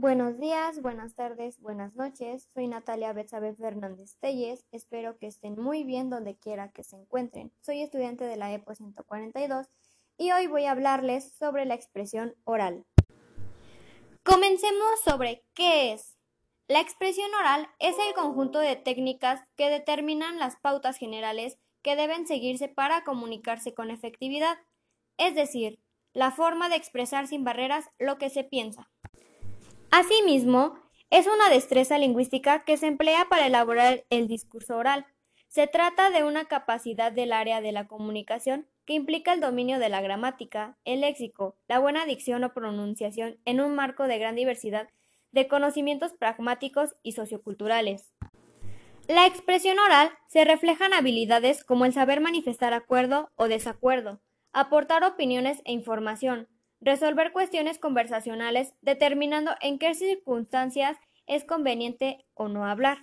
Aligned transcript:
Buenos 0.00 0.38
días, 0.38 0.80
buenas 0.80 1.14
tardes, 1.14 1.60
buenas 1.60 1.94
noches. 1.94 2.48
Soy 2.54 2.66
Natalia 2.68 3.12
Betsabe 3.12 3.54
Fernández 3.54 4.16
Telles. 4.18 4.64
Espero 4.72 5.18
que 5.18 5.26
estén 5.26 5.60
muy 5.60 5.84
bien 5.84 6.08
donde 6.08 6.38
quiera 6.38 6.72
que 6.72 6.84
se 6.84 6.96
encuentren. 6.96 7.52
Soy 7.60 7.82
estudiante 7.82 8.24
de 8.24 8.38
la 8.38 8.50
EPO 8.50 8.74
142 8.74 9.66
y 10.16 10.32
hoy 10.32 10.46
voy 10.46 10.64
a 10.64 10.70
hablarles 10.70 11.34
sobre 11.34 11.66
la 11.66 11.74
expresión 11.74 12.34
oral. 12.44 12.86
Comencemos 14.22 15.00
sobre 15.04 15.44
qué 15.52 15.92
es. 15.92 16.16
La 16.66 16.80
expresión 16.80 17.28
oral 17.34 17.68
es 17.78 17.94
el 17.98 18.14
conjunto 18.14 18.58
de 18.58 18.76
técnicas 18.76 19.42
que 19.54 19.68
determinan 19.68 20.38
las 20.38 20.56
pautas 20.56 20.96
generales 20.96 21.58
que 21.82 21.94
deben 21.94 22.26
seguirse 22.26 22.68
para 22.68 23.04
comunicarse 23.04 23.74
con 23.74 23.90
efectividad, 23.90 24.56
es 25.18 25.34
decir, 25.34 25.78
la 26.14 26.30
forma 26.30 26.70
de 26.70 26.76
expresar 26.76 27.26
sin 27.26 27.44
barreras 27.44 27.90
lo 27.98 28.16
que 28.16 28.30
se 28.30 28.44
piensa. 28.44 28.90
Asimismo, 29.90 30.78
es 31.10 31.26
una 31.26 31.48
destreza 31.48 31.98
lingüística 31.98 32.64
que 32.64 32.76
se 32.76 32.86
emplea 32.86 33.26
para 33.28 33.46
elaborar 33.46 34.04
el 34.10 34.28
discurso 34.28 34.76
oral. 34.76 35.04
Se 35.48 35.66
trata 35.66 36.10
de 36.10 36.22
una 36.22 36.44
capacidad 36.44 37.10
del 37.10 37.32
área 37.32 37.60
de 37.60 37.72
la 37.72 37.88
comunicación 37.88 38.68
que 38.84 38.94
implica 38.94 39.32
el 39.32 39.40
dominio 39.40 39.80
de 39.80 39.88
la 39.88 40.00
gramática, 40.00 40.78
el 40.84 41.00
léxico, 41.00 41.56
la 41.66 41.80
buena 41.80 42.06
dicción 42.06 42.44
o 42.44 42.54
pronunciación 42.54 43.38
en 43.44 43.60
un 43.60 43.74
marco 43.74 44.06
de 44.06 44.18
gran 44.18 44.36
diversidad 44.36 44.88
de 45.32 45.48
conocimientos 45.48 46.12
pragmáticos 46.12 46.94
y 47.02 47.12
socioculturales. 47.12 48.14
La 49.08 49.26
expresión 49.26 49.80
oral 49.80 50.10
se 50.28 50.44
refleja 50.44 50.86
en 50.86 50.94
habilidades 50.94 51.64
como 51.64 51.84
el 51.84 51.92
saber 51.92 52.20
manifestar 52.20 52.74
acuerdo 52.74 53.30
o 53.34 53.48
desacuerdo, 53.48 54.20
aportar 54.52 55.02
opiniones 55.02 55.62
e 55.64 55.72
información, 55.72 56.48
Resolver 56.80 57.32
cuestiones 57.32 57.78
conversacionales 57.78 58.74
determinando 58.80 59.52
en 59.60 59.78
qué 59.78 59.94
circunstancias 59.94 60.96
es 61.26 61.44
conveniente 61.44 62.24
o 62.34 62.48
no 62.48 62.64
hablar. 62.64 62.98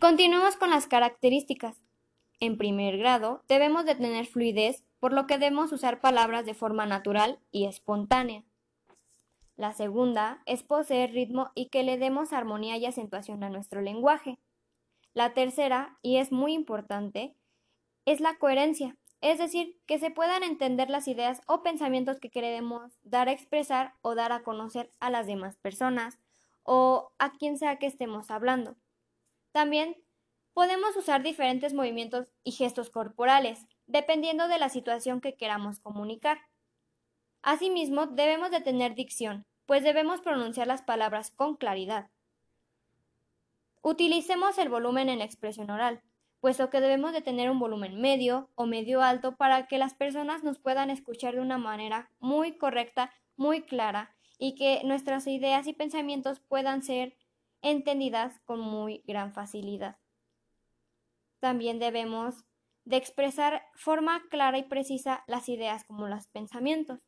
Continuamos 0.00 0.56
con 0.56 0.70
las 0.70 0.88
características. 0.88 1.80
En 2.40 2.58
primer 2.58 2.98
grado, 2.98 3.44
debemos 3.46 3.84
de 3.84 3.94
tener 3.94 4.26
fluidez, 4.26 4.84
por 4.98 5.12
lo 5.12 5.28
que 5.28 5.38
debemos 5.38 5.70
usar 5.70 6.00
palabras 6.00 6.44
de 6.44 6.54
forma 6.54 6.84
natural 6.84 7.38
y 7.52 7.66
espontánea. 7.66 8.44
La 9.54 9.72
segunda 9.72 10.42
es 10.44 10.64
poseer 10.64 11.12
ritmo 11.12 11.52
y 11.54 11.68
que 11.68 11.84
le 11.84 11.98
demos 11.98 12.32
armonía 12.32 12.76
y 12.76 12.86
acentuación 12.86 13.44
a 13.44 13.50
nuestro 13.50 13.80
lenguaje. 13.80 14.40
La 15.14 15.34
tercera, 15.34 15.98
y 16.02 16.16
es 16.16 16.32
muy 16.32 16.54
importante, 16.54 17.36
es 18.04 18.20
la 18.20 18.36
coherencia, 18.38 18.96
es 19.22 19.38
decir, 19.38 19.78
que 19.86 20.00
se 20.00 20.10
puedan 20.10 20.42
entender 20.42 20.90
las 20.90 21.06
ideas 21.06 21.40
o 21.46 21.62
pensamientos 21.62 22.18
que 22.18 22.28
queremos 22.28 22.98
dar 23.04 23.28
a 23.28 23.32
expresar 23.32 23.94
o 24.02 24.16
dar 24.16 24.32
a 24.32 24.42
conocer 24.42 24.90
a 24.98 25.10
las 25.10 25.28
demás 25.28 25.56
personas 25.56 26.18
o 26.64 27.12
a 27.18 27.30
quien 27.30 27.56
sea 27.56 27.78
que 27.78 27.86
estemos 27.86 28.32
hablando. 28.32 28.76
También 29.52 29.96
podemos 30.54 30.96
usar 30.96 31.22
diferentes 31.22 31.72
movimientos 31.72 32.32
y 32.42 32.50
gestos 32.50 32.90
corporales, 32.90 33.68
dependiendo 33.86 34.48
de 34.48 34.58
la 34.58 34.68
situación 34.68 35.20
que 35.20 35.36
queramos 35.36 35.78
comunicar. 35.78 36.40
Asimismo, 37.42 38.06
debemos 38.06 38.50
de 38.50 38.60
tener 38.60 38.96
dicción, 38.96 39.46
pues 39.66 39.84
debemos 39.84 40.20
pronunciar 40.20 40.66
las 40.66 40.82
palabras 40.82 41.30
con 41.30 41.54
claridad. 41.54 42.10
Utilicemos 43.82 44.58
el 44.58 44.68
volumen 44.68 45.08
en 45.08 45.20
la 45.20 45.24
expresión 45.24 45.70
oral 45.70 46.02
puesto 46.42 46.70
que 46.70 46.80
debemos 46.80 47.12
de 47.12 47.22
tener 47.22 47.48
un 47.52 47.60
volumen 47.60 48.00
medio 48.00 48.50
o 48.56 48.66
medio 48.66 49.00
alto 49.00 49.36
para 49.36 49.68
que 49.68 49.78
las 49.78 49.94
personas 49.94 50.42
nos 50.42 50.58
puedan 50.58 50.90
escuchar 50.90 51.36
de 51.36 51.40
una 51.40 51.56
manera 51.56 52.10
muy 52.18 52.58
correcta, 52.58 53.12
muy 53.36 53.62
clara 53.62 54.12
y 54.38 54.56
que 54.56 54.80
nuestras 54.82 55.28
ideas 55.28 55.68
y 55.68 55.72
pensamientos 55.72 56.40
puedan 56.40 56.82
ser 56.82 57.16
entendidas 57.62 58.40
con 58.40 58.58
muy 58.58 59.04
gran 59.06 59.32
facilidad. 59.32 59.98
También 61.38 61.78
debemos 61.78 62.44
de 62.84 62.96
expresar 62.96 63.62
forma 63.76 64.20
clara 64.28 64.58
y 64.58 64.64
precisa 64.64 65.22
las 65.28 65.48
ideas 65.48 65.84
como 65.84 66.08
los 66.08 66.26
pensamientos. 66.26 66.98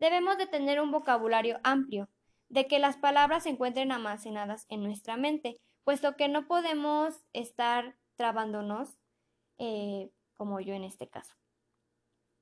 Debemos 0.00 0.38
de 0.38 0.48
tener 0.48 0.80
un 0.80 0.90
vocabulario 0.90 1.60
amplio, 1.62 2.08
de 2.48 2.66
que 2.66 2.80
las 2.80 2.96
palabras 2.96 3.44
se 3.44 3.50
encuentren 3.50 3.92
almacenadas 3.92 4.66
en 4.68 4.82
nuestra 4.82 5.16
mente, 5.16 5.60
puesto 5.84 6.16
que 6.16 6.26
no 6.26 6.48
podemos 6.48 7.14
estar 7.32 7.99
trabándonos, 8.20 8.98
eh, 9.56 10.10
como 10.36 10.60
yo 10.60 10.74
en 10.74 10.84
este 10.84 11.08
caso. 11.08 11.34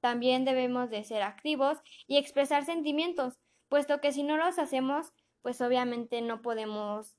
También 0.01 0.45
debemos 0.45 0.91
de 0.91 1.05
ser 1.05 1.23
activos 1.23 1.79
y 2.09 2.17
expresar 2.17 2.65
sentimientos, 2.65 3.39
puesto 3.69 4.01
que 4.01 4.11
si 4.11 4.25
no 4.25 4.37
los 4.37 4.59
hacemos, 4.59 5.13
pues 5.41 5.61
obviamente 5.61 6.21
no 6.21 6.43
podemos 6.43 7.15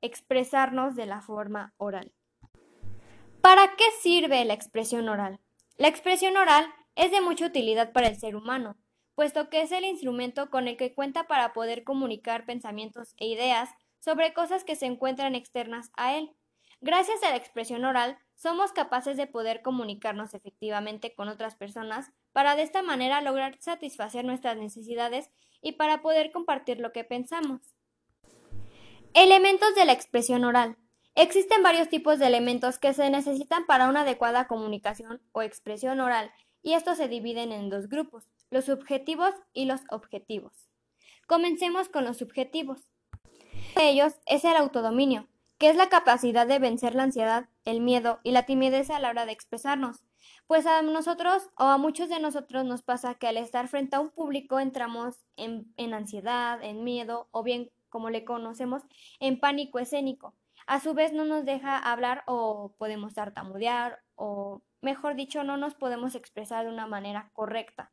expresarnos 0.00 0.96
de 0.96 1.06
la 1.06 1.20
forma 1.20 1.72
oral. 1.76 2.12
¿Para 3.42 3.76
qué 3.76 3.84
sirve 4.00 4.44
la 4.44 4.54
expresión 4.54 5.08
oral? 5.08 5.38
La 5.76 5.86
expresión 5.86 6.36
oral 6.36 6.66
es 6.96 7.12
de 7.12 7.20
mucha 7.20 7.46
utilidad 7.46 7.92
para 7.92 8.08
el 8.08 8.18
ser 8.18 8.34
humano, 8.34 8.76
puesto 9.14 9.48
que 9.50 9.62
es 9.62 9.70
el 9.70 9.84
instrumento 9.84 10.50
con 10.50 10.66
el 10.66 10.76
que 10.76 10.96
cuenta 10.96 11.28
para 11.28 11.52
poder 11.52 11.84
comunicar 11.84 12.44
pensamientos 12.44 13.14
e 13.18 13.28
ideas 13.28 13.70
sobre 14.00 14.34
cosas 14.34 14.64
que 14.64 14.74
se 14.74 14.86
encuentran 14.86 15.36
externas 15.36 15.92
a 15.96 16.16
él. 16.16 16.34
Gracias 16.82 17.22
a 17.22 17.28
la 17.30 17.36
expresión 17.36 17.84
oral, 17.84 18.18
somos 18.34 18.72
capaces 18.72 19.18
de 19.18 19.26
poder 19.26 19.60
comunicarnos 19.60 20.32
efectivamente 20.32 21.14
con 21.14 21.28
otras 21.28 21.54
personas 21.54 22.10
para 22.32 22.56
de 22.56 22.62
esta 22.62 22.82
manera 22.82 23.20
lograr 23.20 23.58
satisfacer 23.60 24.24
nuestras 24.24 24.56
necesidades 24.56 25.30
y 25.60 25.72
para 25.72 26.00
poder 26.00 26.32
compartir 26.32 26.80
lo 26.80 26.90
que 26.92 27.04
pensamos. 27.04 27.60
Elementos 29.12 29.74
de 29.74 29.84
la 29.84 29.92
expresión 29.92 30.44
oral. 30.44 30.78
Existen 31.16 31.62
varios 31.62 31.90
tipos 31.90 32.18
de 32.18 32.28
elementos 32.28 32.78
que 32.78 32.94
se 32.94 33.10
necesitan 33.10 33.66
para 33.66 33.88
una 33.88 34.02
adecuada 34.02 34.46
comunicación 34.46 35.20
o 35.32 35.42
expresión 35.42 36.00
oral, 36.00 36.32
y 36.62 36.74
estos 36.74 36.96
se 36.96 37.08
dividen 37.08 37.52
en 37.52 37.68
dos 37.68 37.88
grupos, 37.88 38.30
los 38.50 38.64
subjetivos 38.64 39.34
y 39.52 39.66
los 39.66 39.82
objetivos. 39.90 40.70
Comencemos 41.26 41.90
con 41.90 42.04
los 42.04 42.16
subjetivos. 42.16 42.90
Uno 43.76 43.84
de 43.84 43.90
ellos 43.90 44.14
es 44.26 44.44
el 44.44 44.56
autodominio, 44.56 45.28
que 45.60 45.68
es 45.68 45.76
la 45.76 45.90
capacidad 45.90 46.46
de 46.46 46.58
vencer 46.58 46.94
la 46.94 47.02
ansiedad, 47.02 47.50
el 47.66 47.82
miedo 47.82 48.18
y 48.22 48.30
la 48.30 48.46
timidez 48.46 48.88
a 48.88 48.98
la 48.98 49.10
hora 49.10 49.26
de 49.26 49.32
expresarnos. 49.32 50.02
Pues 50.46 50.64
a 50.64 50.80
nosotros 50.80 51.50
o 51.54 51.64
a 51.64 51.76
muchos 51.76 52.08
de 52.08 52.18
nosotros 52.18 52.64
nos 52.64 52.80
pasa 52.80 53.14
que 53.16 53.28
al 53.28 53.36
estar 53.36 53.68
frente 53.68 53.94
a 53.94 54.00
un 54.00 54.08
público 54.08 54.58
entramos 54.58 55.26
en, 55.36 55.70
en 55.76 55.92
ansiedad, 55.92 56.64
en 56.64 56.82
miedo 56.82 57.28
o 57.30 57.42
bien, 57.42 57.70
como 57.90 58.08
le 58.08 58.24
conocemos, 58.24 58.84
en 59.20 59.38
pánico 59.38 59.78
escénico. 59.78 60.34
A 60.66 60.80
su 60.80 60.94
vez 60.94 61.12
no 61.12 61.26
nos 61.26 61.44
deja 61.44 61.76
hablar 61.76 62.24
o 62.26 62.74
podemos 62.78 63.12
tartamudear 63.12 63.98
o, 64.14 64.62
mejor 64.80 65.14
dicho, 65.14 65.44
no 65.44 65.58
nos 65.58 65.74
podemos 65.74 66.14
expresar 66.14 66.64
de 66.64 66.72
una 66.72 66.86
manera 66.86 67.28
correcta. 67.34 67.92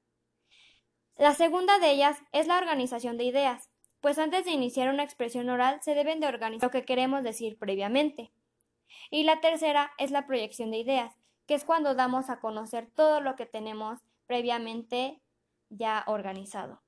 La 1.17 1.33
segunda 1.33 1.79
de 1.79 1.91
ellas 1.91 2.17
es 2.31 2.47
la 2.47 2.59
organización 2.59 3.17
de 3.17 3.25
ideas 3.25 3.69
pues 4.01 4.17
antes 4.19 4.45
de 4.45 4.51
iniciar 4.51 4.89
una 4.89 5.03
expresión 5.03 5.49
oral 5.49 5.79
se 5.81 5.95
deben 5.95 6.19
de 6.19 6.27
organizar 6.27 6.67
lo 6.67 6.71
que 6.71 6.85
queremos 6.85 7.23
decir 7.23 7.57
previamente. 7.57 8.31
Y 9.09 9.23
la 9.23 9.41
tercera 9.41 9.91
es 9.97 10.11
la 10.11 10.27
proyección 10.27 10.71
de 10.71 10.77
ideas, 10.77 11.15
que 11.45 11.55
es 11.55 11.65
cuando 11.65 11.95
damos 11.95 12.29
a 12.29 12.39
conocer 12.39 12.89
todo 12.95 13.21
lo 13.21 13.35
que 13.35 13.45
tenemos 13.45 13.99
previamente 14.25 15.21
ya 15.69 16.03
organizado. 16.07 16.81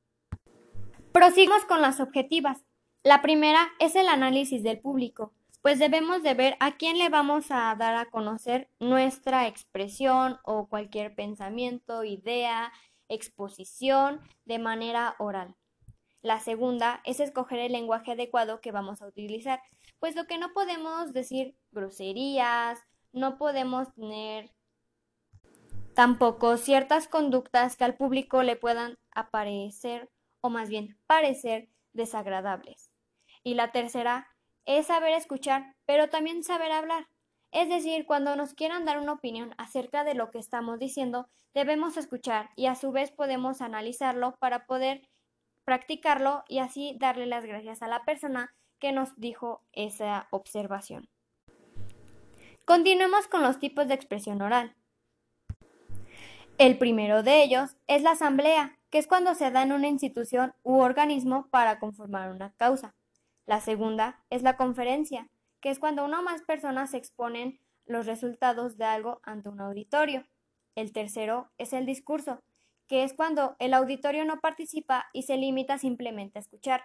Prosigamos 1.12 1.66
con 1.66 1.81
las 1.81 2.00
objetivas. 2.00 2.64
La 3.03 3.22
primera 3.22 3.69
es 3.80 3.96
el 3.96 4.08
análisis 4.08 4.62
del 4.62 4.80
público, 4.80 5.34
pues 5.62 5.80
debemos 5.80 6.24
de 6.24 6.34
ver 6.34 6.56
a 6.59 6.78
quién 6.78 6.98
le 6.98 7.09
vamos 7.09 7.48
a 7.50 7.75
dar 7.75 7.96
a 7.96 8.06
conocer 8.06 8.69
nuestra 8.80 9.48
expresión 9.48 10.38
o 10.44 10.68
cualquier 10.68 11.16
pensamiento, 11.16 12.03
idea, 12.03 12.72
exposición 13.09 14.22
de 14.46 14.59
manera 14.59 15.16
oral. 15.19 15.56
La 16.22 16.40
segunda 16.40 17.01
es 17.06 17.19
escoger 17.19 17.60
el 17.60 17.71
lenguaje 17.71 18.12
adecuado 18.12 18.60
que 18.60 18.71
vamos 18.71 19.01
a 19.01 19.07
utilizar, 19.07 19.62
pues 20.00 20.16
lo 20.16 20.25
que 20.25 20.38
no 20.38 20.51
podemos 20.54 21.13
decir 21.13 21.56
groserías, 21.71 22.80
no 23.13 23.38
podemos 23.38 23.94
tener 23.94 24.51
tampoco 25.95 26.57
ciertas 26.57 27.07
conductas 27.07 27.77
que 27.77 27.83
al 27.83 27.95
público 27.95 28.44
le 28.44 28.56
puedan 28.56 28.98
aparecer 29.12 30.10
o 30.42 30.50
más 30.50 30.69
bien 30.69 30.98
parecer 31.07 31.69
desagradables. 31.94 32.92
Y 33.44 33.54
la 33.56 33.72
tercera 33.72 34.27
es 34.65 34.88
saber 34.88 35.13
escuchar, 35.13 35.75
pero 35.86 36.10
también 36.10 36.44
saber 36.44 36.72
hablar. 36.72 37.07
Es 37.51 37.68
decir, 37.68 38.06
cuando 38.06 38.36
nos 38.36 38.54
quieran 38.54 38.86
dar 38.86 39.00
una 39.00 39.13
opinión 39.13 39.56
acerca 39.57 40.04
de 40.04 40.13
lo 40.13 40.30
que 40.30 40.38
estamos 40.38 40.80
diciendo, 40.80 41.27
debemos 41.54 41.98
escuchar 41.98 42.50
y 42.56 42.68
a 42.68 42.75
su 42.75 42.92
vez 42.92 43.12
podemos 43.12 43.62
analizarlo 43.62 44.36
para 44.38 44.65
poder 44.65 45.01
practicarlo 45.69 46.44
y 46.48 46.57
así 46.57 46.98
darle 47.00 47.27
las 47.27 47.45
gracias 47.45 47.83
a 47.83 47.88
la 47.88 48.04
persona 48.04 48.56
que 48.80 48.92
nos 48.92 49.16
dijo 49.18 49.62
esa 49.71 50.27
observación. 50.31 51.07
Continuemos 52.66 53.27
con 53.27 53.44
los 53.44 53.60
tipos 53.60 53.88
de 53.88 53.94
expresión 53.94 54.42
oral. 54.42 54.75
El 56.57 56.80
primero 56.80 57.21
de 57.21 57.44
ellos 57.44 57.77
es 57.86 58.01
la 58.01 58.13
asamblea, 58.13 58.80
que 58.89 58.98
es 58.98 59.06
cuando 59.06 59.36
se 59.36 59.51
da 59.51 59.62
en 59.62 59.71
una 59.71 59.88
institución 59.88 60.56
u 60.63 60.80
organismo 60.80 61.48
para 61.51 61.80
conformar 61.80 62.31
una 62.31 62.51
causa. 62.54 62.95
La 63.45 63.62
segunda 63.62 64.24
es 64.31 64.42
la 64.42 64.57
conferencia, 64.57 65.30
que 65.62 65.69
es 65.69 65.77
cuando 65.77 66.04
una 66.04 66.22
o 66.22 66.24
más 66.24 66.42
personas 66.42 66.95
exponen 66.95 67.60
los 67.86 68.07
resultados 68.07 68.75
de 68.80 68.86
algo 68.86 69.22
ante 69.22 69.50
un 69.50 69.62
auditorio. 69.62 70.25
El 70.74 70.94
tercero 70.94 71.51
es 71.60 71.74
el 71.74 71.86
discurso, 71.86 72.42
que 72.89 73.03
es 73.03 73.13
cuando 73.13 73.56
el 73.59 73.75
auditorio 73.75 74.25
no 74.25 74.39
participa 74.41 75.06
y 75.13 75.21
se 75.21 75.38
limita 75.38 75.77
simplemente 75.77 76.39
a 76.39 76.41
escuchar. 76.41 76.83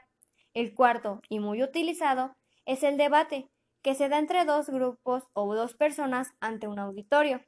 El 0.53 0.75
cuarto, 0.75 1.23
y 1.31 1.41
muy 1.41 1.63
utilizado, 1.63 2.37
es 2.67 2.83
el 2.83 2.99
debate, 2.99 3.49
que 3.83 3.95
se 3.95 4.11
da 4.11 4.19
entre 4.19 4.45
dos 4.45 4.69
grupos 4.69 5.25
o 5.33 5.55
dos 5.55 5.75
personas 5.75 6.29
ante 6.41 6.69
un 6.69 6.79
auditorio. 6.79 7.41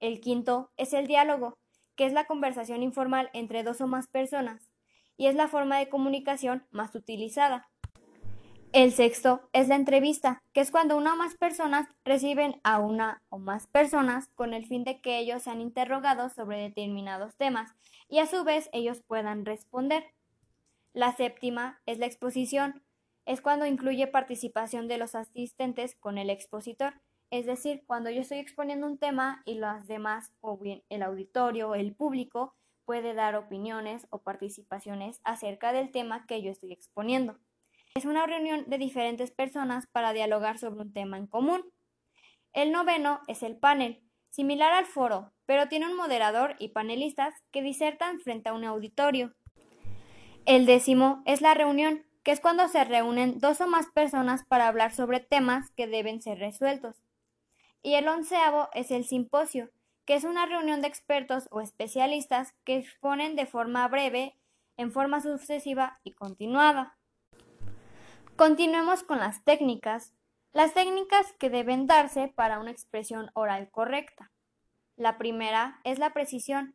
El 0.00 0.20
quinto 0.20 0.72
es 0.76 0.92
el 0.92 1.06
diálogo, 1.06 1.56
que 1.94 2.04
es 2.04 2.12
la 2.12 2.26
conversación 2.26 2.82
informal 2.82 3.30
entre 3.32 3.62
dos 3.62 3.80
o 3.80 3.86
más 3.86 4.08
personas, 4.08 4.72
y 5.16 5.26
es 5.26 5.36
la 5.36 5.46
forma 5.46 5.78
de 5.78 5.88
comunicación 5.88 6.66
más 6.72 6.94
utilizada. 6.96 7.70
El 8.72 8.92
sexto 8.92 9.50
es 9.52 9.66
la 9.66 9.74
entrevista, 9.74 10.38
que 10.52 10.60
es 10.60 10.70
cuando 10.70 10.96
una 10.96 11.14
o 11.14 11.16
más 11.16 11.34
personas 11.34 11.88
reciben 12.04 12.60
a 12.62 12.78
una 12.78 13.20
o 13.28 13.38
más 13.40 13.66
personas 13.66 14.28
con 14.36 14.54
el 14.54 14.64
fin 14.64 14.84
de 14.84 15.00
que 15.00 15.18
ellos 15.18 15.42
sean 15.42 15.60
interrogados 15.60 16.34
sobre 16.34 16.58
determinados 16.58 17.34
temas 17.34 17.74
y 18.08 18.20
a 18.20 18.26
su 18.26 18.44
vez 18.44 18.70
ellos 18.72 19.02
puedan 19.02 19.44
responder. 19.44 20.04
La 20.92 21.10
séptima 21.16 21.80
es 21.84 21.98
la 21.98 22.06
exposición, 22.06 22.84
es 23.26 23.40
cuando 23.40 23.66
incluye 23.66 24.06
participación 24.06 24.86
de 24.86 24.98
los 24.98 25.16
asistentes 25.16 25.96
con 25.96 26.16
el 26.16 26.30
expositor, 26.30 26.94
es 27.30 27.46
decir, 27.46 27.82
cuando 27.88 28.08
yo 28.08 28.20
estoy 28.20 28.38
exponiendo 28.38 28.86
un 28.86 28.98
tema 28.98 29.42
y 29.46 29.54
los 29.54 29.88
demás, 29.88 30.32
o 30.40 30.56
bien 30.58 30.84
el 30.90 31.02
auditorio 31.02 31.70
o 31.70 31.74
el 31.74 31.92
público, 31.92 32.54
puede 32.84 33.14
dar 33.14 33.34
opiniones 33.34 34.06
o 34.10 34.18
participaciones 34.18 35.20
acerca 35.24 35.72
del 35.72 35.90
tema 35.90 36.24
que 36.26 36.40
yo 36.40 36.52
estoy 36.52 36.72
exponiendo. 36.72 37.36
Es 37.94 38.04
una 38.04 38.24
reunión 38.24 38.64
de 38.68 38.78
diferentes 38.78 39.32
personas 39.32 39.88
para 39.88 40.12
dialogar 40.12 40.58
sobre 40.58 40.82
un 40.82 40.92
tema 40.92 41.16
en 41.16 41.26
común. 41.26 41.64
El 42.52 42.70
noveno 42.70 43.20
es 43.26 43.42
el 43.42 43.56
panel, 43.56 44.00
similar 44.30 44.72
al 44.72 44.86
foro, 44.86 45.32
pero 45.44 45.66
tiene 45.68 45.88
un 45.88 45.96
moderador 45.96 46.54
y 46.60 46.68
panelistas 46.68 47.34
que 47.50 47.62
disertan 47.62 48.20
frente 48.20 48.48
a 48.48 48.52
un 48.52 48.64
auditorio. 48.64 49.34
El 50.46 50.66
décimo 50.66 51.22
es 51.26 51.40
la 51.40 51.54
reunión, 51.54 52.06
que 52.22 52.30
es 52.30 52.40
cuando 52.40 52.68
se 52.68 52.84
reúnen 52.84 53.40
dos 53.40 53.60
o 53.60 53.66
más 53.66 53.86
personas 53.88 54.44
para 54.44 54.68
hablar 54.68 54.92
sobre 54.92 55.18
temas 55.18 55.70
que 55.72 55.88
deben 55.88 56.22
ser 56.22 56.38
resueltos. 56.38 57.02
Y 57.82 57.94
el 57.94 58.06
onceavo 58.06 58.68
es 58.72 58.92
el 58.92 59.04
simposio, 59.04 59.70
que 60.04 60.14
es 60.14 60.22
una 60.22 60.46
reunión 60.46 60.80
de 60.80 60.88
expertos 60.88 61.48
o 61.50 61.60
especialistas 61.60 62.54
que 62.64 62.76
exponen 62.76 63.34
de 63.34 63.46
forma 63.46 63.86
breve, 63.88 64.36
en 64.76 64.92
forma 64.92 65.20
sucesiva 65.20 65.98
y 66.04 66.12
continuada. 66.12 66.99
Continuemos 68.40 69.02
con 69.02 69.18
las 69.18 69.44
técnicas. 69.44 70.14
Las 70.54 70.72
técnicas 70.72 71.30
que 71.38 71.50
deben 71.50 71.86
darse 71.86 72.28
para 72.28 72.58
una 72.58 72.70
expresión 72.70 73.30
oral 73.34 73.70
correcta. 73.70 74.32
La 74.96 75.18
primera 75.18 75.78
es 75.84 75.98
la 75.98 76.14
precisión, 76.14 76.74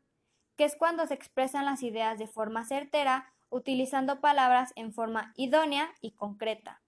que 0.58 0.66
es 0.66 0.76
cuando 0.76 1.08
se 1.08 1.16
expresan 1.16 1.66
las 1.66 1.82
ideas 1.82 2.20
de 2.20 2.28
forma 2.28 2.66
certera 2.66 3.34
utilizando 3.50 4.22
palabras 4.22 4.74
en 4.76 4.94
forma 4.94 5.34
idónea 5.38 5.92
y 6.02 6.12
concreta. 6.12 6.84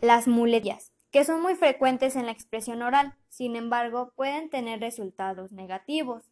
Las 0.00 0.28
muletillas, 0.28 0.92
que 1.10 1.24
son 1.24 1.42
muy 1.42 1.56
frecuentes 1.56 2.14
en 2.14 2.26
la 2.26 2.32
expresión 2.32 2.80
oral, 2.80 3.16
sin 3.28 3.56
embargo, 3.56 4.12
pueden 4.14 4.50
tener 4.50 4.78
resultados 4.78 5.50
negativos. 5.50 6.30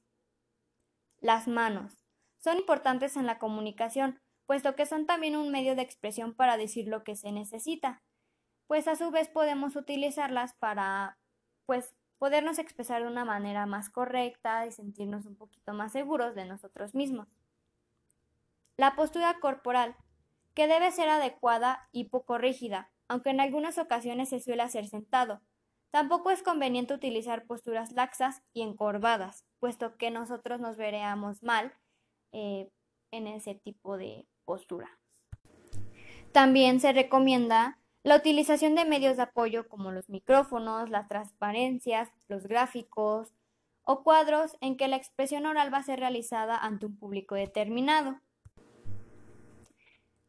Las 1.19 1.49
manos 1.49 2.05
son 2.39 2.59
importantes 2.59 3.17
en 3.17 3.27
la 3.27 3.41
comunicación, 3.41 4.21
puesto 4.47 4.75
que 4.75 4.87
son 4.87 5.07
también 5.07 5.37
un 5.37 5.51
medio 5.51 5.77
de 5.77 5.83
expresión 5.83 6.35
para 6.35 6.57
decir 6.57 6.89
lo 6.89 7.05
que 7.05 7.17
se 7.17 7.33
necesita, 7.33 8.03
pues 8.67 8.89
a 8.89 8.97
su 8.97 9.11
vez 9.11 9.29
podemos 9.29 9.77
utilizarlas 9.77 10.55
para 10.55 11.19
pues 11.67 11.95
podernos 12.19 12.59
expresar 12.59 13.03
de 13.03 13.09
una 13.09 13.25
manera 13.25 13.67
más 13.67 13.91
correcta 13.91 14.67
y 14.67 14.73
sentirnos 14.73 15.27
un 15.27 15.37
poquito 15.37 15.73
más 15.75 15.93
seguros 15.93 16.35
de 16.35 16.45
nosotros 16.45 16.95
mismos. 16.95 17.29
La 18.77 18.97
postura 18.97 19.39
corporal, 19.41 19.97
que 20.55 20.67
debe 20.67 20.91
ser 20.91 21.09
adecuada 21.09 21.89
y 21.93 22.05
poco 22.05 22.39
rígida, 22.39 22.91
aunque 23.09 23.31
en 23.31 23.41
algunas 23.41 23.79
ocasiones 23.79 24.31
se 24.31 24.41
suele 24.41 24.63
hacer 24.63 24.87
sentado. 24.87 25.43
Tampoco 25.91 26.31
es 26.31 26.43
conveniente 26.43 26.95
utilizar 26.95 27.47
posturas 27.47 27.93
laxas 27.93 28.43
y 28.53 28.63
encorvadas, 28.63 29.45
puesto 29.61 29.97
que 29.97 30.11
nosotros 30.11 30.61
nos 30.61 30.77
veríamos 30.77 31.43
mal 31.43 31.73
eh, 32.33 32.69
en 33.13 33.27
ese 33.29 33.55
tipo 33.55 33.97
de 33.97 34.27
postura. 34.45 34.99
También 36.33 36.81
se 36.81 36.93
recomienda 36.93 37.79
la 38.03 38.17
utilización 38.17 38.75
de 38.75 38.85
medios 38.85 39.17
de 39.17 39.23
apoyo 39.23 39.69
como 39.69 39.91
los 39.91 40.09
micrófonos, 40.09 40.91
las 40.91 41.09
transparencias, 41.09 42.11
los 42.29 42.47
gráficos 42.47 43.33
o 43.83 44.03
cuadros 44.03 44.57
en 44.61 44.77
que 44.77 44.89
la 44.89 44.97
expresión 44.97 45.47
oral 45.47 45.73
va 45.73 45.79
a 45.79 45.83
ser 45.85 46.01
realizada 46.01 46.59
ante 46.59 46.87
un 46.87 46.97
público 46.97 47.35
determinado. 47.35 48.21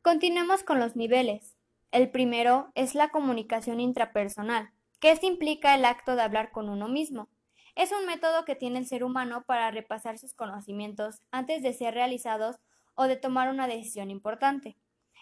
Continuemos 0.01 0.63
con 0.63 0.79
los 0.79 0.95
niveles. 0.95 1.57
El 1.91 2.11
primero 2.11 2.71
es 2.75 2.95
la 2.95 3.09
comunicación 3.09 3.79
intrapersonal, 3.79 4.71
que 4.99 5.11
esto 5.11 5.25
implica 5.25 5.73
el 5.75 5.85
acto 5.85 6.15
de 6.15 6.21
hablar 6.21 6.51
con 6.51 6.69
uno 6.69 6.87
mismo. 6.87 7.29
Es 7.75 7.91
un 7.91 8.05
método 8.05 8.45
que 8.45 8.55
tiene 8.55 8.79
el 8.79 8.87
ser 8.87 9.03
humano 9.03 9.43
para 9.45 9.71
repasar 9.71 10.17
sus 10.17 10.33
conocimientos 10.33 11.21
antes 11.31 11.61
de 11.61 11.73
ser 11.73 11.93
realizados 11.93 12.57
o 12.95 13.05
de 13.05 13.17
tomar 13.17 13.49
una 13.49 13.67
decisión 13.67 14.09
importante. 14.09 14.77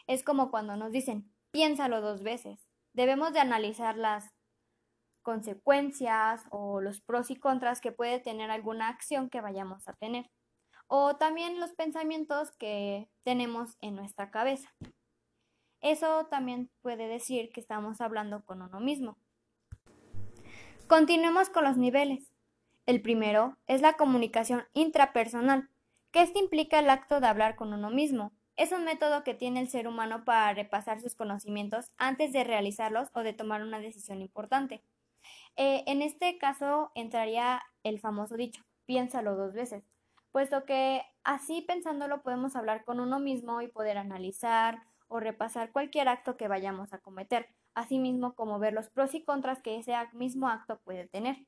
Es 0.08 0.24
como 0.24 0.52
cuando 0.52 0.76
nos 0.78 0.92
dicen, 0.92 1.32
piénsalo 1.52 2.02
dos 2.02 2.24
veces. 2.24 2.68
Debemos 2.94 3.34
de 3.34 3.40
analizar 3.40 3.98
las 3.98 4.34
consecuencias 5.22 6.44
o 6.52 6.82
los 6.82 7.02
pros 7.02 7.32
y 7.32 7.36
contras 7.36 7.82
que 7.82 7.92
puede 7.92 8.20
tener 8.20 8.52
alguna 8.52 8.90
acción 8.90 9.30
que 9.30 9.42
vayamos 9.42 9.88
a 9.88 9.94
tener. 9.94 10.30
O 10.88 11.16
también 11.16 11.60
los 11.60 11.74
pensamientos 11.74 12.52
que 12.58 13.10
tenemos 13.24 13.78
en 13.82 13.96
nuestra 13.96 14.30
cabeza. 14.30 14.74
Eso 15.82 16.28
también 16.28 16.70
puede 16.82 17.08
decir 17.08 17.50
que 17.52 17.60
estamos 17.60 18.00
hablando 18.00 18.46
con 18.46 18.62
uno 18.62 18.80
mismo. 18.80 19.18
Continuemos 20.88 21.50
con 21.50 21.64
los 21.64 21.78
niveles. 21.78 22.32
El 22.86 23.02
primero 23.02 23.58
es 23.66 23.82
la 23.82 23.94
comunicación 23.94 24.64
intrapersonal, 24.74 25.70
que 26.14 26.22
este 26.22 26.40
implica 26.40 26.78
el 26.78 26.92
acto 26.92 27.20
de 27.20 27.28
hablar 27.28 27.56
con 27.56 27.74
uno 27.74 27.90
mismo. 27.90 28.32
Es 28.56 28.72
un 28.72 28.86
método 28.86 29.24
que 29.24 29.34
tiene 29.34 29.60
el 29.60 29.68
ser 29.68 29.88
humano 29.88 30.24
para 30.24 30.54
repasar 30.54 31.02
sus 31.02 31.16
conocimientos 31.16 31.92
antes 31.98 32.32
de 32.32 32.44
realizarlos 32.44 33.10
o 33.16 33.22
de 33.22 33.34
tomar 33.34 33.64
una 33.64 33.80
decisión 33.80 34.22
importante. 34.22 34.84
Eh, 35.56 35.84
en 35.88 36.04
este 36.04 36.38
caso 36.38 36.92
entraría 36.94 37.64
el 37.82 38.00
famoso 38.00 38.36
dicho, 38.38 38.64
piénsalo 38.86 39.36
dos 39.36 39.54
veces, 39.54 39.84
puesto 40.32 40.66
que 40.66 41.02
así 41.24 41.62
pensándolo 41.62 42.22
podemos 42.22 42.56
hablar 42.56 42.86
con 42.86 43.00
uno 43.00 43.20
mismo 43.20 43.62
y 43.62 43.68
poder 43.68 43.98
analizar 43.98 44.84
o 45.08 45.20
repasar 45.20 45.72
cualquier 45.72 46.10
acto 46.10 46.38
que 46.38 46.48
vayamos 46.48 46.94
a 46.94 47.00
cometer, 47.00 47.50
asimismo 47.74 48.36
como 48.36 48.60
ver 48.60 48.74
los 48.74 48.90
pros 48.90 49.16
y 49.16 49.24
contras 49.24 49.64
que 49.64 49.78
ese 49.78 49.96
mismo 50.14 50.48
acto 50.48 50.80
puede 50.84 51.08
tener. 51.08 51.48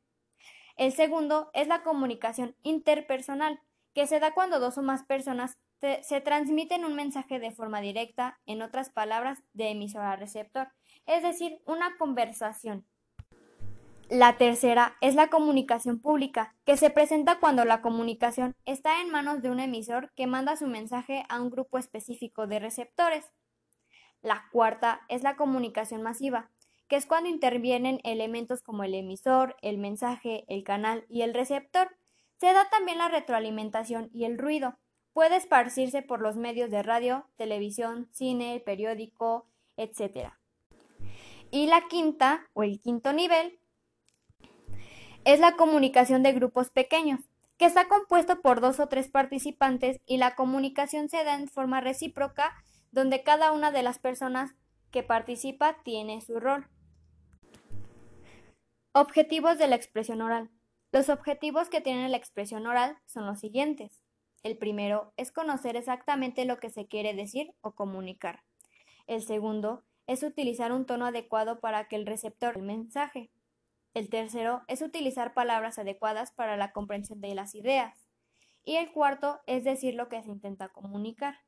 El 0.75 0.91
segundo 0.91 1.51
es 1.53 1.67
la 1.67 1.83
comunicación 1.83 2.55
interpersonal, 2.63 3.61
que 3.95 4.05
se 4.07 4.19
da 4.19 4.33
cuando 4.33 4.59
dos 4.59 4.77
o 4.77 4.83
más 4.83 5.03
personas 5.03 5.57
se 6.01 6.21
transmiten 6.21 6.83
un 6.83 6.95
mensaje 6.95 7.39
de 7.39 7.51
forma 7.51 7.79
directa, 7.79 8.39
en 8.45 8.61
otras 8.61 8.89
palabras, 8.89 9.41
de 9.53 9.69
emisor 9.69 10.01
a 10.01 10.17
receptor, 10.17 10.67
es 11.05 11.23
decir, 11.23 11.61
una 11.65 11.97
conversación. 11.97 12.85
La 14.09 14.37
tercera 14.37 14.97
es 15.01 15.15
la 15.15 15.29
comunicación 15.29 15.99
pública, 15.99 16.55
que 16.65 16.77
se 16.77 16.89
presenta 16.89 17.39
cuando 17.39 17.63
la 17.65 17.81
comunicación 17.81 18.55
está 18.65 19.01
en 19.01 19.09
manos 19.09 19.41
de 19.41 19.49
un 19.49 19.59
emisor 19.59 20.11
que 20.15 20.27
manda 20.27 20.57
su 20.57 20.67
mensaje 20.67 21.23
a 21.29 21.41
un 21.41 21.49
grupo 21.49 21.77
específico 21.77 22.47
de 22.47 22.59
receptores. 22.59 23.31
La 24.21 24.45
cuarta 24.51 25.01
es 25.07 25.23
la 25.23 25.37
comunicación 25.37 26.01
masiva, 26.01 26.51
que 26.87 26.97
es 26.97 27.05
cuando 27.05 27.29
intervienen 27.29 27.99
elementos 28.03 28.61
como 28.61 28.83
el 28.83 28.93
emisor, 28.93 29.55
el 29.61 29.77
mensaje, 29.77 30.43
el 30.47 30.63
canal 30.63 31.05
y 31.09 31.21
el 31.21 31.33
receptor, 31.33 31.95
se 32.37 32.53
da 32.53 32.69
también 32.69 32.97
la 32.97 33.07
retroalimentación 33.07 34.09
y 34.13 34.25
el 34.25 34.37
ruido. 34.37 34.77
Puede 35.13 35.37
esparcirse 35.37 36.01
por 36.01 36.21
los 36.21 36.35
medios 36.35 36.69
de 36.69 36.83
radio, 36.83 37.29
televisión, 37.37 38.09
cine, 38.11 38.61
periódico, 38.65 39.47
etc. 39.77 40.33
Y 41.51 41.67
la 41.67 41.87
quinta, 41.87 42.49
o 42.53 42.63
el 42.63 42.81
quinto 42.81 43.13
nivel, 43.13 43.59
es 45.23 45.39
la 45.39 45.55
comunicación 45.55 46.21
de 46.21 46.33
grupos 46.33 46.69
pequeños, 46.69 47.21
que 47.57 47.65
está 47.65 47.87
compuesto 47.87 48.41
por 48.41 48.59
dos 48.59 48.79
o 48.79 48.87
tres 48.87 49.09
participantes 49.09 50.01
y 50.05 50.17
la 50.17 50.35
comunicación 50.35 51.09
se 51.09 51.23
da 51.23 51.35
en 51.35 51.47
forma 51.47 51.81
recíproca, 51.81 52.53
donde 52.91 53.23
cada 53.23 53.51
una 53.51 53.71
de 53.71 53.83
las 53.83 53.99
personas 53.99 54.53
que 54.91 55.03
participa 55.03 55.81
tiene 55.83 56.21
su 56.21 56.39
rol. 56.39 56.67
Objetivos 58.93 59.57
de 59.57 59.67
la 59.67 59.75
expresión 59.75 60.21
oral. 60.21 60.49
Los 60.95 61.09
objetivos 61.09 61.67
que 61.67 61.81
tiene 61.81 62.07
la 62.07 62.15
expresión 62.15 62.65
oral 62.67 62.97
son 63.05 63.25
los 63.25 63.41
siguientes. 63.41 64.01
El 64.43 64.57
primero 64.57 65.11
es 65.17 65.33
conocer 65.33 65.75
exactamente 65.75 66.45
lo 66.45 66.57
que 66.57 66.69
se 66.69 66.87
quiere 66.87 67.13
decir 67.13 67.53
o 67.59 67.73
comunicar. 67.73 68.43
El 69.05 69.21
segundo 69.21 69.83
es 70.07 70.23
utilizar 70.23 70.71
un 70.71 70.85
tono 70.85 71.05
adecuado 71.05 71.59
para 71.59 71.89
que 71.89 71.97
el 71.97 72.05
receptor 72.05 72.55
del 72.55 72.63
mensaje. 72.63 73.29
El 73.93 74.09
tercero 74.09 74.61
es 74.69 74.81
utilizar 74.81 75.33
palabras 75.33 75.77
adecuadas 75.79 76.31
para 76.31 76.55
la 76.55 76.71
comprensión 76.71 77.19
de 77.19 77.35
las 77.35 77.55
ideas. 77.55 78.07
Y 78.63 78.77
el 78.77 78.93
cuarto 78.93 79.41
es 79.47 79.65
decir 79.65 79.95
lo 79.95 80.07
que 80.07 80.23
se 80.23 80.29
intenta 80.29 80.69
comunicar. 80.69 81.39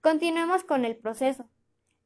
Continuemos 0.00 0.62
con 0.62 0.84
el 0.84 0.96
proceso. 0.96 1.50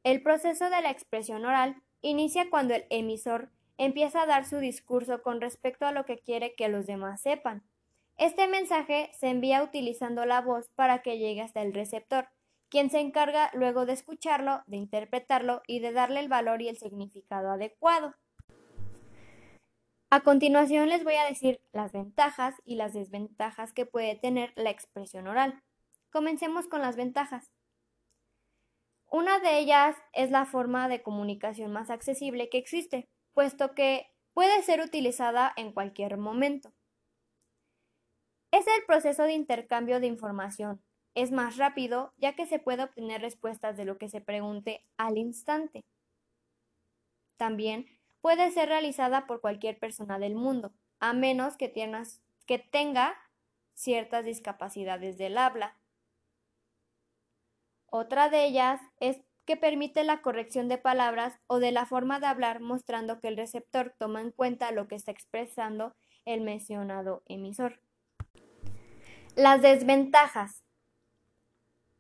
El 0.03 0.23
proceso 0.23 0.71
de 0.71 0.81
la 0.81 0.91
expresión 0.91 1.45
oral 1.45 1.83
inicia 2.01 2.49
cuando 2.49 2.73
el 2.73 2.87
emisor 2.89 3.51
empieza 3.79 4.23
a 4.23 4.27
dar 4.27 4.45
su 4.45 4.59
discurso 4.59 5.23
con 5.23 5.41
respecto 5.41 5.87
a 5.87 5.93
lo 5.93 6.05
que 6.05 6.19
quiere 6.19 6.55
que 6.55 6.69
los 6.69 6.87
demás 6.87 7.21
sepan. 7.21 7.63
Este 8.17 8.47
mensaje 8.47 9.11
se 9.13 9.29
envía 9.29 9.63
utilizando 9.63 10.25
la 10.25 10.41
voz 10.41 10.69
para 10.77 11.03
que 11.03 11.19
llegue 11.19 11.43
hasta 11.43 11.63
el 11.63 11.75
receptor, 11.75 12.29
quien 12.69 12.91
se 12.91 13.01
encarga 13.01 13.51
luego 13.55 13.87
de 13.87 13.93
escucharlo, 13.93 14.63
de 14.67 14.77
interpretarlo 14.77 15.63
y 15.67 15.81
de 15.81 15.93
darle 15.93 16.21
el 16.21 16.29
valor 16.29 16.63
y 16.63 16.69
el 16.69 16.79
significado 16.79 17.51
adecuado. 17.51 18.15
A 20.11 20.21
continuación 20.21 20.89
les 20.89 21.03
voy 21.03 21.15
a 21.15 21.25
decir 21.25 21.61
las 21.73 21.93
ventajas 21.93 22.55
y 22.65 22.77
las 22.77 22.93
desventajas 22.93 23.73
que 23.73 23.85
puede 23.85 24.15
tener 24.15 24.53
la 24.55 24.71
expresión 24.71 25.27
oral. 25.27 25.61
Comencemos 26.11 26.69
con 26.69 26.83
las 26.83 26.95
ventajas. 26.95 27.51
Una 29.11 29.41
de 29.41 29.59
ellas 29.59 29.97
es 30.13 30.31
la 30.31 30.47
forma 30.47 30.89
de 30.89 31.03
comunicación 31.03 31.73
más 31.73 31.91
accesible 31.91 32.49
que 32.49 32.59
existe, 32.59 33.09
puesto 33.35 33.75
que 33.75 34.11
puede 34.33 34.63
ser 34.63 34.81
utilizada 34.81 35.53
en 35.57 35.73
cualquier 35.73 36.17
momento. 36.17 36.73
Es 38.51 38.67
el 38.67 38.85
proceso 38.87 39.25
de 39.25 39.33
intercambio 39.33 40.01
de 40.01 40.07
información. 40.07 40.83
Es 41.15 41.31
más 41.31 41.57
rápido 41.57 42.13
ya 42.17 42.35
que 42.35 42.47
se 42.47 42.59
puede 42.59 42.85
obtener 42.85 43.21
respuestas 43.21 43.77
de 43.77 43.85
lo 43.85 43.99
que 43.99 44.09
se 44.09 44.21
pregunte 44.21 44.85
al 44.97 45.19
instante. 45.19 45.85
También 47.37 47.87
puede 48.21 48.51
ser 48.51 48.69
realizada 48.69 49.27
por 49.27 49.41
cualquier 49.41 49.79
persona 49.79 50.19
del 50.19 50.35
mundo, 50.35 50.73
a 51.01 51.13
menos 51.13 51.57
que, 51.57 51.73
que 52.47 52.59
tenga 52.59 53.17
ciertas 53.75 54.25
discapacidades 54.25 55.19
del 55.19 55.37
habla, 55.37 55.77
otra 57.97 58.29
de 58.29 58.45
ellas 58.45 58.81
es 58.99 59.21
que 59.45 59.57
permite 59.57 60.05
la 60.05 60.23
corrección 60.23 60.69
de 60.69 60.79
palabras 60.79 61.39
o 61.47 61.59
de 61.59 61.73
la 61.73 61.87
forma 61.87 62.21
de 62.21 62.27
hablar 62.27 62.61
mostrando 62.61 63.21
que 63.21 63.29
el 63.29 63.37
receptor 63.37 63.95
toma 63.99 64.21
en 64.21 64.31
cuenta 64.31 64.73
lo 64.73 64.89
que 64.89 64.95
está 64.95 65.11
expresando 65.11 65.95
el 66.25 66.41
mencionado 66.41 67.23
emisor. 67.27 67.81
Las 69.37 69.63
desventajas. 69.63 70.63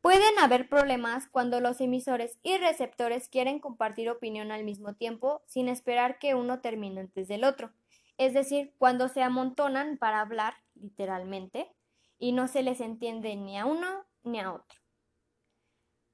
Pueden 0.01 0.39
haber 0.39 0.69
problemas 0.69 1.27
cuando 1.29 1.61
los 1.61 1.81
emisores 1.81 2.39
y 2.43 2.59
receptores 2.59 3.29
quieren 3.29 3.59
compartir 3.59 4.11
opinión 4.11 4.53
al 4.53 4.63
mismo 4.63 4.95
tiempo 4.95 5.43
sin 5.47 5.69
esperar 5.69 6.19
que 6.19 6.35
uno 6.35 6.61
termine 6.61 7.01
antes 7.01 7.27
del 7.27 7.43
otro. 7.43 7.73
Es 8.19 8.35
decir, 8.35 8.75
cuando 8.79 9.09
se 9.09 9.23
amontonan 9.23 9.97
para 9.97 10.21
hablar, 10.21 10.55
literalmente, 10.75 11.69
y 12.19 12.33
no 12.33 12.49
se 12.49 12.63
les 12.63 12.81
entiende 12.81 13.35
ni 13.35 13.59
a 13.59 13.67
uno 13.67 14.05
ni 14.23 14.41
a 14.41 14.53
otro. 14.53 14.84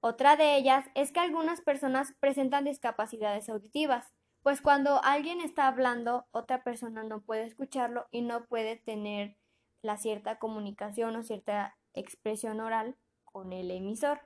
Otra 0.02 0.37
de 0.37 0.57
ellas 0.57 0.87
es 0.95 1.12
que 1.12 1.21
algunas 1.21 1.61
personas 1.61 2.14
presentan 2.21 2.64
discapacidades 2.64 3.50
auditivas, 3.50 4.14
pues 4.42 4.62
cuando 4.62 5.02
alguien 5.04 5.42
está 5.42 5.66
hablando, 5.66 6.26
otra 6.30 6.64
persona 6.64 7.04
no 7.04 7.21
puede 7.21 7.45
escucharlo 7.45 8.07
y 8.11 8.23
no 8.23 8.47
puede 8.47 8.76
tener 8.76 9.37
la 9.83 9.99
cierta 9.99 10.38
comunicación 10.38 11.16
o 11.16 11.23
cierta 11.23 11.76
expresión 11.92 12.61
oral 12.61 12.97
con 13.25 13.52
el 13.52 13.71
emisor. 13.71 14.23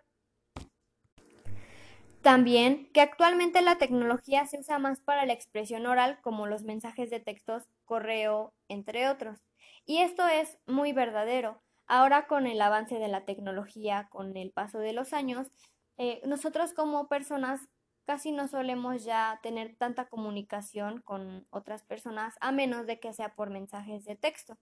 También 2.22 2.88
que 2.92 3.00
actualmente 3.00 3.60
la 3.60 3.76
tecnología 3.76 4.46
se 4.46 4.58
usa 4.58 4.78
más 4.78 5.00
para 5.00 5.26
la 5.26 5.34
expresión 5.34 5.86
oral 5.86 6.20
como 6.22 6.46
los 6.46 6.62
mensajes 6.62 7.10
de 7.10 7.20
textos, 7.20 7.68
correo, 7.84 8.54
entre 8.68 9.08
otros. 9.08 9.44
Y 9.84 9.98
esto 9.98 10.26
es 10.26 10.58
muy 10.66 10.92
verdadero, 10.92 11.60
Ahora 11.86 12.26
con 12.26 12.46
el 12.46 12.60
avance 12.62 12.98
de 12.98 13.08
la 13.08 13.24
tecnología, 13.24 14.08
con 14.10 14.36
el 14.36 14.50
paso 14.50 14.78
de 14.78 14.92
los 14.92 15.12
años, 15.12 15.48
eh, 15.96 16.22
nosotros 16.24 16.72
como 16.72 17.08
personas 17.08 17.68
casi 18.06 18.32
no 18.32 18.48
solemos 18.48 19.04
ya 19.04 19.40
tener 19.42 19.76
tanta 19.76 20.08
comunicación 20.08 21.00
con 21.00 21.46
otras 21.50 21.82
personas 21.82 22.34
a 22.40 22.52
menos 22.52 22.86
de 22.86 23.00
que 23.00 23.12
sea 23.12 23.34
por 23.34 23.50
mensajes 23.50 24.04
de 24.04 24.16
texto. 24.16 24.58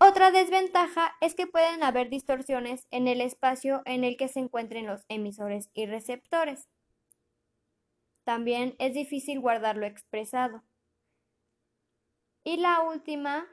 Otra 0.00 0.30
desventaja 0.30 1.14
es 1.20 1.34
que 1.34 1.46
pueden 1.46 1.82
haber 1.82 2.10
distorsiones 2.10 2.86
en 2.90 3.08
el 3.08 3.20
espacio 3.20 3.82
en 3.84 4.04
el 4.04 4.16
que 4.16 4.28
se 4.28 4.40
encuentren 4.40 4.86
los 4.86 5.04
emisores 5.08 5.70
y 5.72 5.86
receptores. 5.86 6.68
También 8.24 8.74
es 8.78 8.94
difícil 8.94 9.40
guardarlo 9.40 9.86
expresado. 9.86 10.62
Y 12.42 12.58
la 12.58 12.80
última 12.80 13.46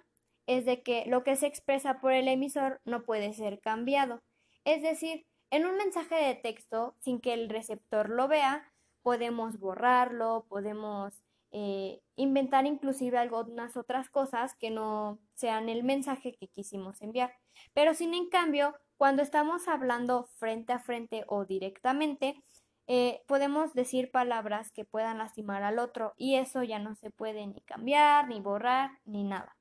es 0.48 0.66
de 0.66 0.84
que 0.84 1.06
lo 1.08 1.24
que 1.24 1.36
se 1.36 1.48
expresa 1.48 2.00
por 2.00 2.14
el 2.14 2.28
emisor 2.28 2.82
no 2.86 3.04
puede 3.04 3.34
ser 3.34 3.60
cambiado. 3.60 4.22
Es 4.66 4.82
decir, 4.82 5.26
en 5.50 5.66
un 5.66 5.76
mensaje 5.78 6.16
de 6.16 6.36
texto, 6.36 6.96
sin 7.00 7.20
que 7.20 7.34
el 7.34 7.50
receptor 7.50 8.10
lo 8.10 8.28
vea, 8.28 8.72
podemos 9.02 9.60
borrarlo, 9.60 10.46
podemos 10.48 11.24
eh, 11.52 12.02
inventar 12.16 12.66
inclusive 12.66 13.18
algunas 13.18 13.76
otras 13.76 14.10
cosas 14.10 14.56
que 14.56 14.70
no 14.70 15.20
sean 15.34 15.68
el 15.68 15.84
mensaje 15.84 16.34
que 16.34 16.48
quisimos 16.48 17.02
enviar. 17.02 17.34
Pero 17.74 17.94
sin 17.94 18.14
en 18.14 18.30
cambio, 18.30 18.76
cuando 18.98 19.22
estamos 19.22 19.68
hablando 19.68 20.24
frente 20.38 20.74
a 20.74 20.80
frente 20.80 21.26
o 21.28 21.46
directamente, 21.46 22.42
eh, 22.88 23.22
podemos 23.28 23.74
decir 23.74 24.12
palabras 24.12 24.72
que 24.72 24.86
puedan 24.86 25.18
lastimar 25.18 25.64
al 25.64 25.80
otro 25.80 26.14
y 26.18 26.36
eso 26.36 26.64
ya 26.64 26.80
no 26.80 26.96
se 26.96 27.12
puede 27.12 27.46
ni 27.48 27.62
cambiar, 27.62 28.28
ni 28.28 28.40
borrar, 28.40 29.00
ni 29.06 29.24
nada. 29.24 29.58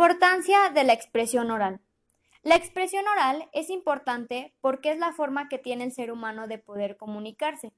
Importancia 0.00 0.70
de 0.72 0.82
la 0.82 0.94
expresión 0.94 1.50
oral. 1.50 1.78
La 2.42 2.56
expresión 2.56 3.06
oral 3.06 3.50
es 3.52 3.68
importante 3.68 4.54
porque 4.62 4.92
es 4.92 4.98
la 4.98 5.12
forma 5.12 5.50
que 5.50 5.58
tiene 5.58 5.84
el 5.84 5.92
ser 5.92 6.10
humano 6.10 6.48
de 6.48 6.56
poder 6.56 6.96
comunicarse. 6.96 7.74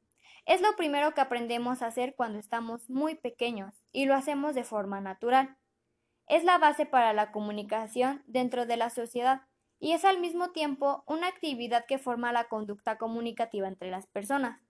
Es 0.47 0.61
lo 0.61 0.77
primero 0.77 1.15
que 1.15 1.21
aprendemos 1.21 1.83
a 1.83 1.89
hacer 1.89 2.15
cuando 2.15 2.39
estamos 2.39 2.89
muy 2.89 3.17
pequeños 3.17 3.83
y 3.91 4.05
lo 4.05 4.15
hacemos 4.15 4.55
de 4.55 4.63
forma 4.63 5.01
natural. 5.01 5.57
Es 6.29 6.45
la 6.45 6.59
base 6.59 6.87
para 6.87 7.13
la 7.13 7.33
comunicación 7.33 8.23
dentro 8.29 8.67
de 8.67 8.77
la 8.77 8.91
sociedad 8.91 9.43
y 9.81 9.91
es 9.91 10.05
al 10.05 10.21
mismo 10.21 10.53
tiempo 10.53 11.03
una 11.09 11.27
actividad 11.27 11.87
que 11.87 11.99
forma 11.99 12.33
la 12.33 12.45
conducta 12.45 12.99
comunicativa 12.99 13.67
entre 13.67 13.91
las 13.91 14.07
personas. 14.07 14.61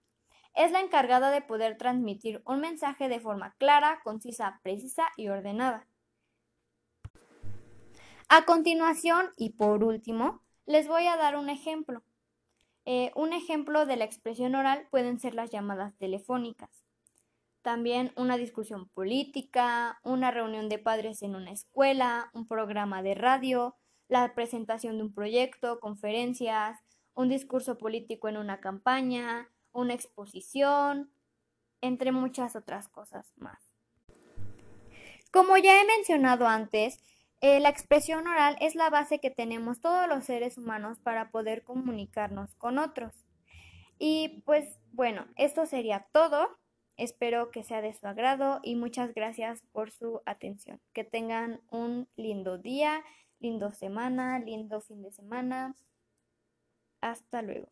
Es 0.55 0.71
la 0.71 0.79
encargada 0.79 1.29
de 1.29 1.43
poder 1.43 1.77
transmitir 1.77 2.41
un 2.47 2.61
mensaje 2.61 3.09
de 3.09 3.19
forma 3.19 3.53
clara, 3.59 3.99
concisa, 4.03 4.59
precisa 4.63 5.03
y 5.17 5.27
ordenada. 5.27 5.85
A 8.35 8.45
continuación, 8.45 9.27
y 9.37 9.51
por 9.51 9.83
último, 9.83 10.41
les 10.65 10.87
voy 10.87 11.05
a 11.05 11.17
dar 11.17 11.35
un 11.35 11.51
ejemplo. 11.51 12.01
Eh, 12.83 13.11
un 13.15 13.31
ejemplo 13.31 13.85
de 13.85 13.95
la 13.95 14.05
expresión 14.05 14.55
oral 14.55 14.87
pueden 14.89 15.19
ser 15.19 15.35
las 15.35 15.51
llamadas 15.51 15.95
telefónicas. 15.99 16.83
También 17.61 18.11
una 18.15 18.37
discusión 18.37 18.89
política, 18.89 19.99
una 20.03 20.31
reunión 20.31 20.67
de 20.67 20.79
padres 20.79 21.21
en 21.21 21.35
una 21.35 21.51
escuela, 21.51 22.31
un 22.33 22.47
programa 22.47 23.03
de 23.03 23.13
radio, 23.13 23.75
la 24.07 24.33
presentación 24.33 24.97
de 24.97 25.03
un 25.03 25.13
proyecto, 25.13 25.79
conferencias, 25.79 26.79
un 27.13 27.29
discurso 27.29 27.77
político 27.77 28.29
en 28.29 28.37
una 28.37 28.59
campaña, 28.61 29.51
una 29.73 29.93
exposición, 29.93 31.13
entre 31.81 32.11
muchas 32.11 32.55
otras 32.55 32.89
cosas 32.89 33.31
más. 33.35 33.59
Como 35.31 35.55
ya 35.57 35.79
he 35.79 35.85
mencionado 35.85 36.47
antes, 36.47 36.99
la 37.43 37.67
expresión 37.67 38.25
oral 38.25 38.55
es 38.61 38.73
la 38.73 38.89
base 38.89 39.19
que 39.19 39.29
tenemos 39.29 39.81
todos 39.81 40.07
los 40.07 40.23
seres 40.23 40.57
humanos 40.57 40.99
para 40.99 41.29
poder 41.29 41.63
comunicarnos 41.63 42.55
con 42.55 42.77
otros. 42.77 43.25
Y 43.99 44.41
pues 44.45 44.79
bueno, 44.93 45.25
esto 45.35 45.65
sería 45.65 46.07
todo. 46.13 46.57
Espero 46.95 47.51
que 47.51 47.63
sea 47.63 47.81
de 47.81 47.93
su 47.93 48.07
agrado 48.07 48.61
y 48.63 48.75
muchas 48.75 49.13
gracias 49.13 49.61
por 49.73 49.91
su 49.91 50.21
atención. 50.25 50.79
Que 50.93 51.03
tengan 51.03 51.59
un 51.69 52.07
lindo 52.15 52.57
día, 52.57 53.03
lindo 53.39 53.73
semana, 53.73 54.39
lindo 54.39 54.79
fin 54.79 55.01
de 55.01 55.11
semana. 55.11 55.75
Hasta 57.01 57.41
luego. 57.41 57.67